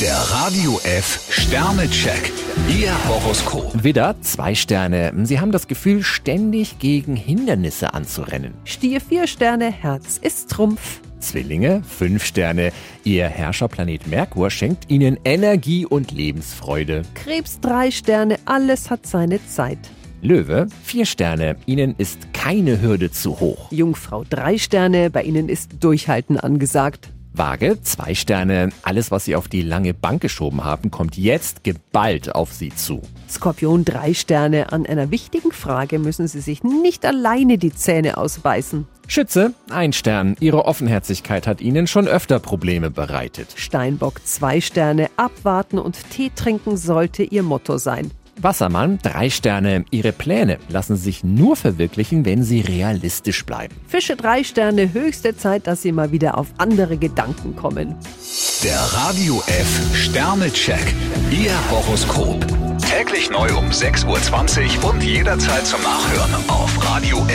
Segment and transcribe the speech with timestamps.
[0.00, 2.30] Der Radio F Sternecheck.
[2.68, 3.82] Ihr Horoskop.
[3.82, 5.10] Widder, zwei Sterne.
[5.22, 8.52] Sie haben das Gefühl, ständig gegen Hindernisse anzurennen.
[8.64, 11.00] Stier vier Sterne, Herz ist Trumpf.
[11.20, 12.72] Zwillinge, fünf Sterne.
[13.04, 17.00] Ihr Herrscherplanet Merkur schenkt Ihnen Energie und Lebensfreude.
[17.14, 19.78] Krebs drei Sterne, alles hat seine Zeit.
[20.20, 21.56] Löwe, vier Sterne.
[21.64, 23.70] Ihnen ist keine Hürde zu hoch.
[23.70, 27.12] Jungfrau drei Sterne, bei Ihnen ist Durchhalten angesagt.
[27.38, 28.70] Waage, zwei Sterne.
[28.82, 33.02] Alles, was Sie auf die lange Bank geschoben haben, kommt jetzt geballt auf Sie zu.
[33.28, 38.86] Skorpion drei Sterne, an einer wichtigen Frage müssen Sie sich nicht alleine die Zähne ausbeißen.
[39.08, 40.36] Schütze, ein Stern.
[40.40, 43.54] Ihre Offenherzigkeit hat Ihnen schon öfter Probleme bereitet.
[43.56, 48.10] Steinbock zwei Sterne, abwarten und Tee trinken sollte Ihr Motto sein.
[48.40, 49.84] Wassermann, drei Sterne.
[49.90, 53.74] Ihre Pläne lassen sich nur verwirklichen, wenn sie realistisch bleiben.
[53.88, 57.94] Fische drei Sterne, höchste Zeit, dass Sie mal wieder auf andere Gedanken kommen.
[58.62, 60.94] Der Radio F Sternecheck.
[61.30, 62.44] Ihr Horoskop.
[62.78, 67.26] Täglich neu um 6.20 Uhr und jederzeit zum Nachhören auf Radio